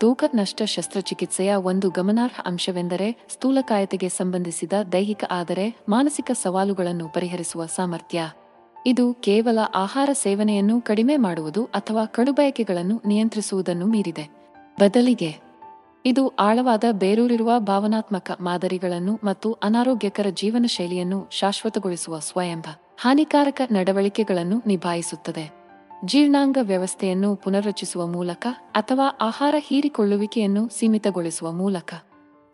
[0.00, 8.30] ತೂಕ ನಷ್ಟ ಶಸ್ತ್ರಚಿಕಿತ್ಸೆಯ ಒಂದು ಗಮನಾರ್ಹ ಅಂಶವೆಂದರೆ ಸ್ಥೂಲಕಾಯತೆಗೆ ಸಂಬಂಧಿಸಿದ ದೈಹಿಕ ಆದರೆ ಮಾನಸಿಕ ಸವಾಲುಗಳನ್ನು ಪರಿಹರಿಸುವ ಸಾಮರ್ಥ್ಯ.
[8.86, 14.28] ಇದು ಕೇವಲ ಆಹಾರ ಸೇವನೆಯನ್ನು ಕಡಿಮೆ ಮಾಡುವುದು ಅಥವಾ ಕಡುಬಯಕೆಗಳನ್ನು ನಿಯಂತ್ರಿಸುವುದನ್ನು ಮೀರಿದೆ.
[14.80, 15.36] ಬದಲಿಗೆ,
[16.06, 22.64] ಇದು ಆಳವಾದ ಬೇರೂರಿರುವ ಭಾವನಾತ್ಮಕ ಮಾದರಿಗಳನ್ನು ಮತ್ತು ಅನಾರೋಗ್ಯಕರ ಜೀವನ ಶೈಲಿಯನ್ನು ಶಾಶ್ವತಗೊಳಿಸುವ ಸ್ವಯಂಭ,
[23.00, 25.57] ಹಾನಿಕಾರಕ ನಡವಳಿಕೆಗಳನ್ನು ನಿಭಾಯಿಸುತ್ತದೆ.
[26.04, 31.94] ಜೀರ್ಣಾಂಗ ವ್ಯವಸ್ಥೆಯನ್ನು ಪುನರ್ರಚಿಸುವ ಮೂಲಕ ಅಥವಾ ಆಹಾರ ಹೀರಿಕೊಳ್ಳುವಿಕೆಯನ್ನು ಸೀಮಿತಗೊಳಿಸುವ ಮೂಲಕ.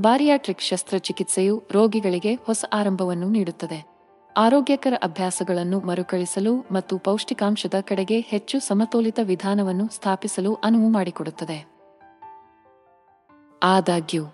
[0.01, 3.95] ಬಾರಿಯಾಟ್ರಿಕ್ ಶಸ್ತ್ರಚಿಕಿತ್ಸೆಯು ರೋಗಿಗಳಿಗೆ ಹೊಸ ಆರಂಭವನ್ನು ನೀಡುತ್ತದೆ.
[4.37, 11.67] ಆರೋಗ್ಯಕರ ಅಭ್ಯಾಸಗಳನ್ನು ಮರುಕಳಿಸಲು ಮತ್ತು ಪೌಷ್ಟಿಕಾಂಶದ ಕಡೆಗೆ ಹೆಚ್ಚು ಸಮತೋಲಿತ ವಿಧಾನವನ್ನು ಸ್ಥಾಪಿಸಲು ಅನುವು ಮಾಡಿಕೊಡುತ್ತದೆ.
[13.63, 14.25] ಆದಾಗ್ಯೂ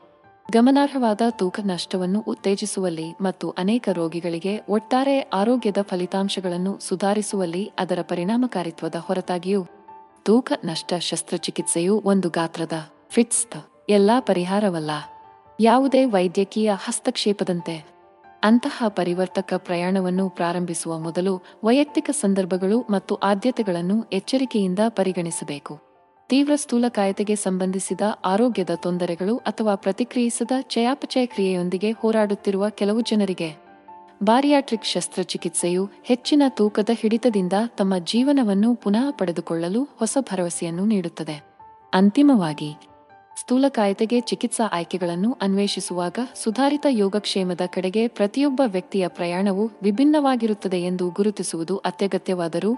[0.50, 9.66] ಗಮನಾರ್ಹವಾದ ತೂಕ ನಷ್ಟವನ್ನು ಉತ್ತೇಜಿಸುವಲ್ಲಿ ಮತ್ತು ಅನೇಕ ರೋಗಿಗಳಿಗೆ ಒಟ್ಟಾರೆ ಆರೋಗ್ಯದ ಫಲಿತಾಂಶಗಳನ್ನು ಸುಧಾರಿಸುವಲ್ಲಿ ಅದರ ಪರಿಣಾಮಕಾರಿತ್ವದ ಹೊರತಾಗಿಯೂ,
[10.23, 12.73] ತೂಕ ನಷ್ಟ ಶಸ್ತ್ರಚಿಕಿತ್ಸೆಯು ಒಂದು ಗಾತ್ರದ
[13.11, 13.57] ಫಿಟ್ಸ್ತ್
[13.88, 14.90] ಎಲ್ಲಾ ಪರಿಹಾರವಲ್ಲ.
[15.61, 17.85] ಯಾವುದೇ ವೈದ್ಯಕೀಯ ಹಸ್ತಕ್ಷೇಪದಂತೆ.
[18.42, 25.89] ಅಂತಹ ಪರಿವರ್ತಕ ಪ್ರಯಾಣವನ್ನು ಪ್ರಾರಂಭಿಸುವ ಮೊದಲು ವೈಯಕ್ತಿಕ ಸಂದರ್ಭಗಳು ಮತ್ತು ಆದ್ಯತೆಗಳನ್ನು ಎಚ್ಚರಿಕೆಯಿಂದ ಪರಿಗಣಿಸಬೇಕು.
[26.30, 33.56] ತೀವ್ರ ಸ್ಥೂಲಕಾಯತೆಗೆ ಸಂಬಂಧಿಸಿದ ಆರೋಗ್ಯದ ತೊಂದರೆಗಳು ಅಥವಾ ಪ್ರತಿಕ್ರಿಯಿಸದ ಚಯಾಪಚಯ ಕ್ರಿಯೆಯೊಂದಿಗೆ ಹೋರಾಡುತ್ತಿರುವ ಕೆಲವು ಜನರಿಗೆ
[34.22, 41.42] ಬಾರಿಯಾಟ್ರಿಕ್ ಶಸ್ತ್ರಚಿಕಿತ್ಸೆಯು ಹೆಚ್ಚಿನ ತೂಕದ ಹಿಡಿತದಿಂದ ತಮ್ಮ ಜೀವನವನ್ನು ಪುನಃ ಪಡೆದುಕೊಳ್ಳಲು ಹೊಸ ಭರವಸೆಯನ್ನು ನೀಡುತ್ತದೆ.
[41.94, 42.76] ಅಂತಿಮವಾಗಿ
[43.37, 52.76] ಸ್ಥೂಲಕಾಯತೆಗೆ ಚಿಕಿತ್ಸಾ ಆಯ್ಕೆಗಳನ್ನು ಅನ್ವೇಷಿಸುವಾಗ ಸುಧಾರಿತ ಯೋಗಕ್ಷೇಮದ ಕಡೆಗೆ ಪ್ರತಿಯೊಬ್ಬ ವ್ಯಕ್ತಿಯ ಪ್ರಯಾಣವು ವಿಭಿನ್ನವಾಗಿರುತ್ತದೆ ಎಂದು ಗುರುತಿಸುವುದು ಅತ್ಯಗತ್ಯವಾದರೂ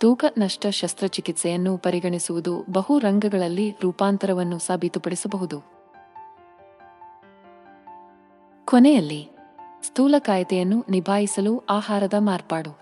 [0.00, 5.62] ತೂಕ ನಷ್ಟ ಶಸ್ತ್ರಚಿಕಿತ್ಸೆಯನ್ನು ಪರಿಗಣಿಸುವುದು ಬಹು ರಂಗಗಳಲ್ಲಿ ರೂಪಾಂತರವನ್ನು ಸಾಬೀತುಪಡಿಸಬಹುದು.
[8.64, 9.28] ಕೊನೆಯಲ್ಲಿ
[9.82, 12.78] ಸ್ಥೂಲಕಾಯತೆಯನ್ನು ನಿಭಾಯಿಸಲು ಆಹಾರದ ಮಾರ್ಪಾಡು.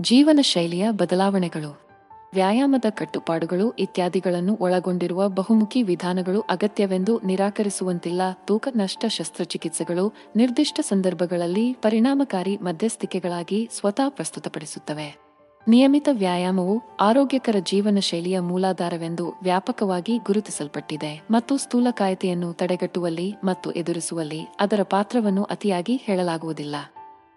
[0.00, 1.88] ಜೀವನ ಶೈಲಿಯ ಬದಲಾವಣೆಗಳು.
[2.34, 13.68] ವ್ಯಾಯಾಮದ ಕಟ್ಟುಪಾಡುಗಳು ಇತ್ಯಾದಿಗಳನ್ನು ಒಳಗೊಂಡಿರುವ ಬಹುಮುಖಿ ವಿಧಾನಗಳು ಅಗತ್ಯವೆಂದು ನಿರಾಕರಿಸುವಂತಿಲ್ಲ ತೂಕ ನಷ್ಟ ಶಸ್ತ್ರಚಿಕಿತ್ಸೆಗಳು ನಿರ್ದಿಷ್ಟ ಸಂದರ್ಭಗಳಲ್ಲಿ ಪರಿಣಾಮಕಾರಿ ಮಧ್ಯಸ್ಥಿಕೆಗಳಾಗಿ
[13.72, 15.27] ಸ್ವತಃ ಪ್ರಸ್ತುತಪಡಿಸುತ್ತವೆ.
[15.68, 25.44] ನಿಯಮಿತ ವ್ಯಾಯಾಮವು ಆರೋಗ್ಯಕರ ಜೀವನ ಶೈಲಿಯ ಮೂಲಾಧಾರವೆಂದು ವ್ಯಾಪಕವಾಗಿ ಗುರುತಿಸಲ್ಪಟ್ಟಿದೆ ಮತ್ತು ಸ್ಥೂಲಕಾಯತೆಯನ್ನು ತಡೆಗಟ್ಟುವಲ್ಲಿ ಮತ್ತು ಎದುರಿಸುವಲ್ಲಿ ಅದರ ಪಾತ್ರವನ್ನು
[25.44, 26.76] ಅತಿಯಾಗಿ ಹೇಳಲಾಗುವುದಿಲ್ಲ.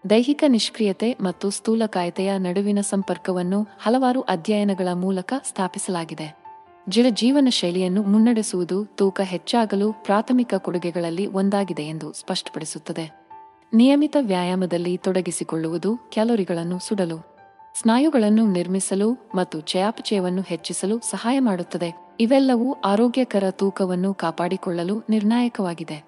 [0.10, 6.44] ದೈಹಿಕ ನಿಷ್ಕ್ರಿಯತೆ ಮತ್ತು ಸ್ಥೂಲಕಾಯತೆಯ ನಡುವಿನ ಸಂಪರ್ಕವನ್ನು ಹಲವಾರು ಅಧ್ಯಯನಗಳ ಮೂಲಕ ಸ್ಥಾಪಿಸಲಾಗಿದೆ.
[6.90, 13.28] ಜಿಡ ಜೀವನ ಶೈಲಿಯನ್ನು ಮುನ್ನಡೆಸುವುದು ತೂಕ ಹೆಚ್ಚಾಗಲು ಪ್ರಾಥಮಿಕ ಕೊಡುಗೆಗಳಲ್ಲಿ ಒಂದಾಗಿದೆ ಎಂದು ಸ್ಪಷ್ಟಪಡಿಸುತ್ತದೆ.
[13.74, 17.31] ನಿಯಮಿತ ವ್ಯಾಯಾಮದಲ್ಲಿ ತೊಡಗಿಸಿಕೊಳ್ಳುವುದು ಕ್ಯಾಲೋರಿಗಳನ್ನು ಸುಡಲು.
[17.74, 22.16] ಸ್ನಾಯುಗಳನ್ನು ನಿರ್ಮಿಸಲು ಮತ್ತು ಚಯಾಪಚಯವನ್ನು ಹೆಚ್ಚಿಸಲು ಸಹಾಯ ಮಾಡುತ್ತದೆ.
[22.20, 26.04] ಇವೆಲ್ಲವೂ ಆರೋಗ್ಯಕರ ತೂಕವನ್ನು ಕಾಪಾಡಿಕೊಳ್ಳಲು ನಿರ್ಣಾಯಕವಾಗಿದೆ.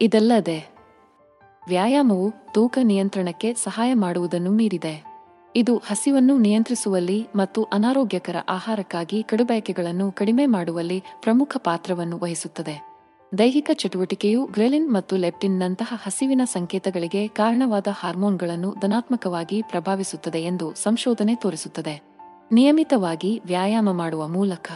[0.00, 0.74] ಇದಲ್ಲದೆ,
[1.68, 5.04] ವ್ಯಾಯಾಮವು ತೂಕ ನಿಯಂತ್ರಣಕ್ಕೆ ಸಹಾಯ ಮಾಡುವುದನ್ನು ಮೀರಿದೆ.
[5.56, 12.93] ಇದು ಹಸಿವನ್ನು ನಿಯಂತ್ರಿಸುವಲ್ಲಿ ಮತ್ತು ಅನಾರೋಗ್ಯಕರ ಆಹಾರಕ್ಕಾಗಿ ಕಡುಬಯಕೆಗಳನ್ನು ಕಡಿಮೆ ಮಾಡುವಲ್ಲಿ ಪ್ರಮುಖ ಪಾತ್ರವನ್ನು ವಹಿಸುತ್ತದೆ.
[13.38, 22.02] ದೈಹಿಕ ಚಟುವಟಿಕೆಯು ಗ್ರೆಲಿನ್ ಮತ್ತು ಲೆಪ್ಟಿನ್ನಂತಹ ಹಸಿವಿನ ಸಂಕೇತಗಳಿಗೆ ಕಾರಣವಾದ ಹಾರ್ಮೋನ್ಗಳನ್ನು ಧನಾತ್ಮಕವಾಗಿ ಪ್ರಭಾವಿಸುತ್ತದೆ ಎಂದು ಸಂಶೋಧನೆ ತೋರಿಸುತ್ತದೆ.
[22.52, 24.70] ನಿಯಮಿತವಾಗಿ ವ್ಯಾಯಾಮ ಮಾಡುವ ಮೂಲಕ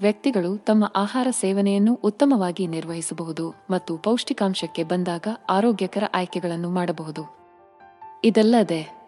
[0.00, 7.24] ವ್ಯಕ್ತಿಗಳು ತಮ್ಮ ಆಹಾರ ಸೇವನೆಯನ್ನು ಉತ್ತಮವಾಗಿ ನಿರ್ವಹಿಸಬಹುದು ಮತ್ತು ಪೌಷ್ಟಿಕಾಂಶಕ್ಕೆ ಬಂದಾಗ ಆರೋಗ್ಯಕರ ಆಯ್ಕೆಗಳನ್ನು ಮಾಡಬಹುದು.
[8.24, 9.01] ಇದಲ್ಲದೆ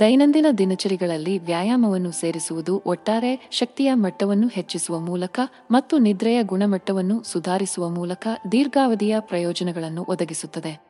[0.00, 9.16] ದೈನಂದಿನ ದಿನಚರಿಗಳಲ್ಲಿ ವ್ಯಾಯಾಮವನ್ನು ಸೇರಿಸುವುದು ಒಟ್ಟಾರೆ ಶಕ್ತಿಯ ಮಟ್ಟವನ್ನು ಹೆಚ್ಚಿಸುವ ಮೂಲಕ ಮತ್ತು ನಿದ್ರೆಯ ಗುಣಮಟ್ಟವನ್ನು ಸುಧಾರಿಸುವ ಮೂಲಕ ದೀರ್ಘಾವಧಿಯ
[9.18, 10.80] ಪ್ರಯೋಜನಗಳನ್ನು ಒದಗಿಸುತ್ತದೆ.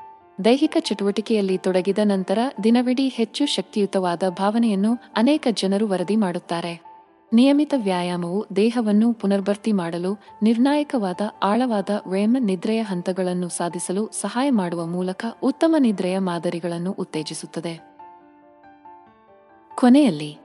[0.44, 6.82] ದೈಹಿಕ ಚಟುವಟಿಕೆಯಲ್ಲಿ ತೊಡಗಿದ ನಂತರ ದಿನವಿಡೀ ಹೆಚ್ಚು ಶಕ್ತಿಯುತವಾದ ಭಾವನೆಯನ್ನು ಅನೇಕ ಜನರು ವರದಿ ಮಾಡುತ್ತಾರೆ.
[7.32, 15.74] ನಿಯಮಿತ ವ್ಯಾಯಾಮವು ದೇಹವನ್ನು ಪುನರ್ಭರ್ತಿ ಮಾಡಲು, ನಿರ್ಣಾಯಕವಾದ ಆಳವಾದ ವ್ಯಯಮ ನಿದ್ರೆಯ ಹಂತಗಳನ್ನು ಸಾಧಿಸಲು ಸಹಾಯ ಮಾಡುವ ಮೂಲಕ ಉತ್ತಮ
[15.78, 17.93] ನಿದ್ರೆಯ ಮಾದರಿಗಳನ್ನು ಉತ್ತೇಜಿಸುತ್ತದೆ.
[19.78, 20.38] ಕೊನೆಯಲ್ಲಿ,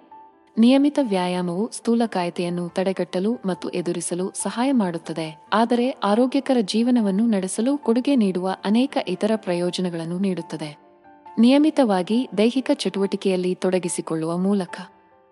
[0.58, 8.98] ನಿಯಮಿತ ವ್ಯಾಯಾಮವು ಸ್ಥೂಲಕಾಯತೆಯನ್ನು ತಡೆಗಟ್ಟಲು ಮತ್ತು ಎದುರಿಸಲು ಸಹಾಯ ಮಾಡುತ್ತದೆ, ಆದರೆ ಆರೋಗ್ಯಕರ ಜೀವನವನ್ನು ನಡೆಸಲು ಕೊಡುಗೆ ನೀಡುವ ಅನೇಕ
[9.08, 10.78] ಇತರ ಪ್ರಯೋಜನಗಳನ್ನು ನೀಡುತ್ತದೆ.
[11.40, 14.76] ನಿಯಮಿತವಾಗಿ ದೈಹಿಕ ಚಟುವಟಿಕೆಯಲ್ಲಿ ತೊಡಗಿಸಿಕೊಳ್ಳುವ ಮೂಲಕ,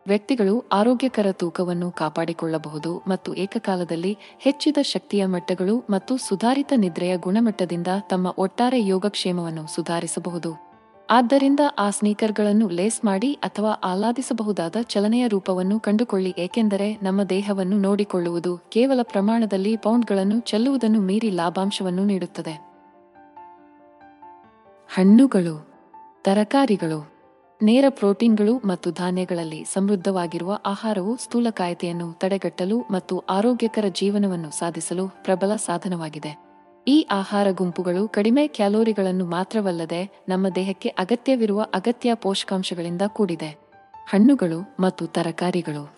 [0.07, 8.87] ವ್ಯಕ್ತಿಗಳು ಆರೋಗ್ಯಕರ ತೂಕವನ್ನು ಕಾಪಾಡಿಕೊಳ್ಳಬಹುದು ಮತ್ತು ಏಕಕಾಲದಲ್ಲಿ ಹೆಚ್ಚಿದ ಶಕ್ತಿಯ ಮಟ್ಟಗಳು ಮತ್ತು ಸುಧಾರಿತ ನಿದ್ರೆಯ ಗುಣಮಟ್ಟದಿಂದ ತಮ್ಮ ಒಟ್ಟಾರೆ
[8.87, 10.66] ಯೋಗಕ್ಷೇಮವನ್ನು ಸುಧಾರಿಸಬಹುದು.
[11.09, 18.99] ಆದ್ದರಿಂದ ಆ ಸ್ನೀಕರ್ಗಳನ್ನು ಲೇಸ್ ಮಾಡಿ ಅಥವಾ ಆಹ್ಲಾದಿಸಬಹುದಾದ ಚಲನೆಯ ರೂಪವನ್ನು ಕಂಡುಕೊಳ್ಳಿ, ಏಕೆಂದರೆ ನಮ್ಮ ದೇಹವನ್ನು ನೋಡಿಕೊಳ್ಳುವುದು ಕೇವಲ
[19.01, 22.51] ಪ್ರಮಾಣದಲ್ಲಿ ಪೌಂಡ್ಗಳನ್ನು ಚೆಲ್ಲುವುದನ್ನು ಮೀರಿ ಲಾಭಾಂಶವನ್ನು ನೀಡುತ್ತದೆ.
[24.95, 25.55] ಹಣ್ಣುಗಳು,
[26.23, 27.17] ತರಕಾರಿಗಳು,
[27.61, 36.46] ನೇರ ಪ್ರೋಟೀನ್ಗಳು ಮತ್ತು ಧಾನ್ಯಗಳಲ್ಲಿ ಸಮೃದ್ಧವಾಗಿರುವ ಆಹಾರವು ಸ್ಥೂಲಕಾಯತೆಯನ್ನು ತಡೆಗಟ್ಟಲು ಮತ್ತು ಆರೋಗ್ಯಕರ ಜೀವನವನ್ನು ಸಾಧಿಸಲು ಪ್ರಬಲ ಸಾಧನವಾಗಿದೆ.
[36.87, 43.59] ಈ ಆಹಾರ ಗುಂಪುಗಳು ಕಡಿಮೆ ಕ್ಯಾಲೋರಿಗಳನ್ನು ಮಾತ್ರವಲ್ಲದೆ ನಮ್ಮ ದೇಹಕ್ಕೆ ಅಗತ್ಯವಿರುವ ಅಗತ್ಯ ಪೋಷಕಾಂಶಗಳಿಂದ ಕೂಡಿದೆ.
[44.09, 45.93] ಹಣ್ಣುಗಳು ಮತ್ತು ತರಕಾರಿಗಳು.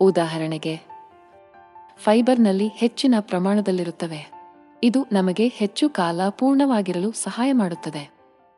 [0.00, 0.80] ಉದಾಹರಣೆಗೆ,
[1.98, 4.32] ಫೈಬರ್ನಲ್ಲಿ ಹೆಚ್ಚಿನ ಪ್ರಮಾಣದಲ್ಲಿರುತ್ತವೆ.
[4.82, 8.10] ಇದು ನಮಗೆ ಹೆಚ್ಚು ಕಾಲ ಪೂರ್ಣವಾಗಿರಲು ಸಹಾಯ ಮಾಡುತ್ತದೆ.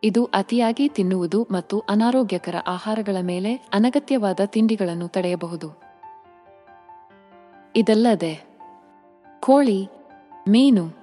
[0.05, 5.81] ಇದು ಅತಿಯಾಗಿ ತಿನ್ನುವುದು ಮತ್ತು ಅನಾರೋಗ್ಯಕರ ಆಹಾರಗಳ ಮೇಲೆ ಅನಗತ್ಯವಾದ ತಿಂಡಿಗಳನ್ನು ತಡೆಯಬಹುದು.
[7.77, 8.45] ಇದಲ್ಲದೆ,
[9.40, 9.88] ಕೋಳಿ,
[10.49, 11.02] ಮೀನು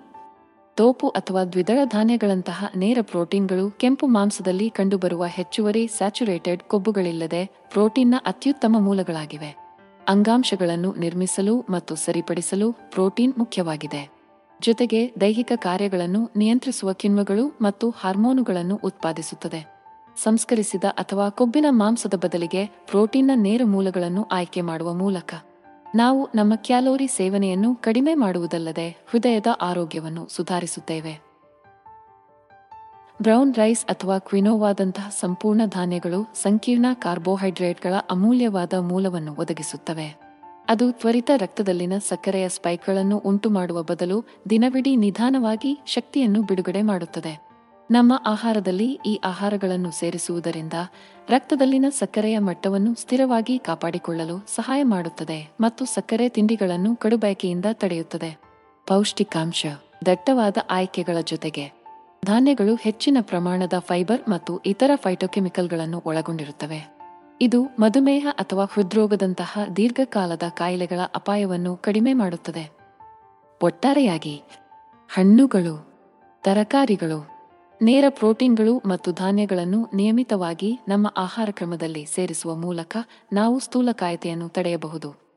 [0.79, 9.57] ತೋಪು ಅಥವಾ ದ್ವಿದಳ ಧಾನ್ಯಗಳಂತಹ ನೇರ ಪ್ರೋಟೀನ್ಗಳು ಕೆಂಪು ಮಾಂಸದಲ್ಲಿ ಕಂಡುಬರುವ ಹೆಚ್ಚುವರಿ ಸ್ಯಾಚುರೇಟೆಡ್ ಕೊಬ್ಬುಗಳಿಲ್ಲದೆ ಪ್ರೋಟೀನ್ನ ಅತ್ಯುತ್ತಮ ಮೂಲಗಳಾಗಿವೆ.
[10.07, 14.09] ಅಂಗಾಂಶಗಳನ್ನು ನಿರ್ಮಿಸಲು ಮತ್ತು ಸರಿಪಡಿಸಲು ಪ್ರೋಟೀನ್ ಮುಖ್ಯವಾಗಿದೆ.
[14.61, 19.85] ಜೊತೆಗೆ ದೈಹಿಕ ಕಾರ್ಯಗಳನ್ನು ನಿಯಂತ್ರಿಸುವ ಕಿಣ್ವಗಳು ಮತ್ತು ಹಾರ್ಮೋನುಗಳನ್ನು ಉತ್ಪಾದಿಸುತ್ತದೆ.
[20.23, 25.33] ಸಂಸ್ಕರಿಸಿದ ಅಥವಾ ಕೊಬ್ಬಿನ ಮಾಂಸದ ಬದಲಿಗೆ ಪ್ರೋಟೀನ್ನ ನೇರ ಮೂಲಗಳನ್ನು ಆಯ್ಕೆ ಮಾಡುವ ಮೂಲಕ.
[25.95, 31.21] ನಾವು ನಮ್ಮ ಕ್ಯಾಲೋರಿ ಸೇವನೆಯನ್ನು ಕಡಿಮೆ ಮಾಡುವುದಲ್ಲದೆ ಹೃದಯದ ಆರೋಗ್ಯವನ್ನು ಸುಧಾರಿಸುತ್ತೇವೆ.
[33.21, 40.29] ಬ್ರೌನ್ ರೈಸ್ ಅಥವಾ ಕ್ವಿನೋವಾದಂತಹ ಸಂಪೂರ್ಣ ಧಾನ್ಯಗಳು ಸಂಕೀರ್ಣ ಕಾರ್ಬೋಹೈಡ್ರೇಟ್ಗಳ ಅಮೂಲ್ಯವಾದ ಮೂಲವನ್ನು ಒದಗಿಸುತ್ತವೆ.
[40.69, 47.48] ಅದು ತ್ವರಿತ ರಕ್ತದಲ್ಲಿನ ಸಕ್ಕರೆಯ ಸ್ಪೈಕ್ಗಳನ್ನು ಉಂಟುಮಾಡುವ ಬದಲು ದಿನವಿಡೀ ನಿಧಾನವಾಗಿ ಶಕ್ತಿಯನ್ನು ಬಿಡುಗಡೆ ಮಾಡುತ್ತದೆ.
[47.91, 50.73] ನಮ್ಮ ಆಹಾರದಲ್ಲಿ ಈ ಆಹಾರಗಳನ್ನು ಸೇರಿಸುವುದರಿಂದ
[51.29, 58.39] ರಕ್ತದಲ್ಲಿನ ಸಕ್ಕರೆಯ ಮಟ್ಟವನ್ನು ಸ್ಥಿರವಾಗಿ ಕಾಪಾಡಿಕೊಳ್ಳಲು ಸಹಾಯ ಮಾಡುತ್ತದೆ ಮತ್ತು ಸಕ್ಕರೆ ತಿಂಡಿಗಳನ್ನು ಕಡುಬಯಕೆಯಿಂದ ತಡೆಯುತ್ತದೆ.
[58.87, 59.65] ಪೌಷ್ಟಿಕಾಂಶ,
[60.05, 61.71] ದಟ್ಟವಾದ ಆಯ್ಕೆಗಳ ಜೊತೆಗೆ
[62.25, 66.95] ಧಾನ್ಯಗಳು ಹೆಚ್ಚಿನ ಪ್ರಮಾಣದ ಫೈಬರ್ ಮತ್ತು ಇತರ ಫೈಟೋಕೆಮಿಕಲ್ಗಳನ್ನು ಒಳಗೊಂಡಿರುತ್ತವೆ.
[67.41, 72.71] ಇದು ಮಧುಮೇಹ ಅಥವಾ ಹೃದ್ರೋಗದಂತಹ ದೀರ್ಘಕಾಲದ ಕಾಯಿಲೆಗಳ ಅಪಾಯವನ್ನು ಕಡಿಮೆ ಮಾಡುತ್ತದೆ.
[73.61, 74.41] ಒಟ್ಟಾರೆಯಾಗಿ
[75.13, 75.91] ಹಣ್ಣುಗಳು,
[76.43, 77.38] ತರಕಾರಿಗಳು
[77.81, 82.97] ನೇರ ಪ್ರೋಟೀನ್ಗಳು ಮತ್ತು ಧಾನ್ಯಗಳನ್ನು ನಿಯಮಿತವಾಗಿ ನಮ್ಮ ಆಹಾರ ಕ್ರಮದಲ್ಲಿ ಸೇರಿಸುವ ಮೂಲಕ
[83.33, 85.28] ನಾವು ಸ್ಥೂಲಕಾಯತೆಯನ್ನು ತಡೆಯಬಹುದು.